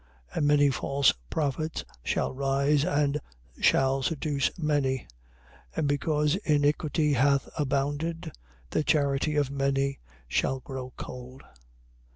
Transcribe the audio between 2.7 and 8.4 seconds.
and shall seduce many. 24:12. And because iniquity hath abounded,